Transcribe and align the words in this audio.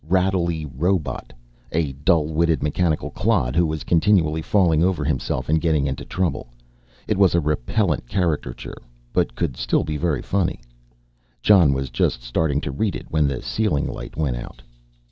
"Rattly 0.09 0.65
Robot," 0.65 1.31
a 1.71 1.91
dull 1.91 2.25
witted 2.25 2.63
mechanical 2.63 3.11
clod 3.11 3.55
who 3.55 3.67
was 3.67 3.83
continually 3.83 4.41
falling 4.41 4.83
over 4.83 5.05
himself 5.05 5.47
and 5.47 5.61
getting 5.61 5.85
into 5.85 6.05
trouble. 6.05 6.49
It 7.07 7.19
was 7.19 7.35
a 7.35 7.39
repellent 7.39 8.07
caricature, 8.07 8.81
but 9.13 9.35
could 9.35 9.55
still 9.57 9.83
be 9.83 9.97
very 9.97 10.23
funny. 10.23 10.59
Jon 11.43 11.71
was 11.71 11.91
just 11.91 12.23
starting 12.23 12.61
to 12.61 12.71
read 12.71 12.95
it 12.95 13.11
when 13.11 13.27
the 13.27 13.43
ceiling 13.43 13.85
light 13.87 14.17
went 14.17 14.37
out. 14.37 14.63